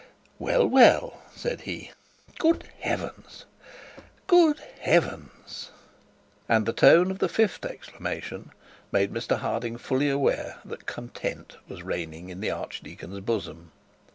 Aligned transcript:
'Well, 0.39 0.65
well,' 0.65 1.21
said 1.35 1.61
he. 1.61 1.91
'Good 2.39 2.67
heavens! 2.79 3.45
Good 4.25 4.59
heavens!' 4.79 5.69
and 6.49 6.65
the 6.65 6.73
tone 6.73 7.11
of 7.11 7.19
the 7.19 7.29
fifth 7.29 7.63
exclamation 7.65 8.49
made 8.91 9.13
Mr 9.13 9.37
Harding 9.37 9.77
fully 9.77 10.09
aware 10.09 10.57
that 10.65 10.87
content 10.87 11.57
was 11.67 11.83
reigning 11.83 12.29
in 12.29 12.39
the 12.41 12.49
archdeacon's 12.49 13.19
bosom. 13.19 13.73